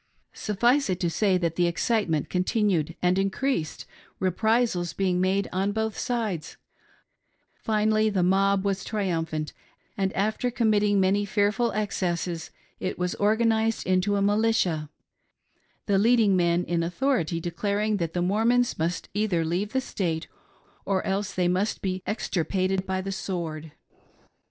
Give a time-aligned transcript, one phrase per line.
[0.33, 3.85] Suffice it to say, that the excitement continued and increased,
[4.19, 6.57] reprisals being made on both sides;
[7.53, 9.53] finally the mob was triumphant,
[9.95, 14.89] and after committing many fearful excesses it was organised into a militia—
[15.85, 20.25] the leading men in authority declaring that the Mor mons mUst either leave the State
[20.83, 23.71] or else they must be extir pated by the sword.